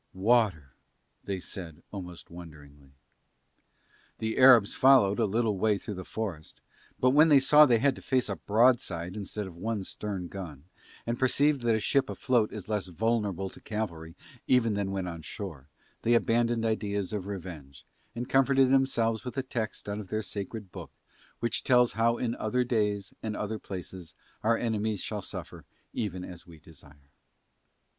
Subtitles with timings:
[0.15, 0.71] "Water,"
[1.25, 2.93] they said almost wonderingly.
[4.17, 6.59] The Arabs followed a little way through the forest
[6.99, 10.27] but when they saw that they had to face a broadside instead of one stern
[10.27, 10.63] gun
[11.05, 14.15] and perceived that a ship afloat is less vulnerable to cavalry
[14.47, 15.67] even than when on shore,
[16.01, 20.71] they abandoned ideas of revenge, and comforted themselves with a text out of their sacred
[20.71, 20.89] book
[21.41, 25.63] which tells how in other days and other places our enemies shall suffer
[25.93, 27.11] even as we desire.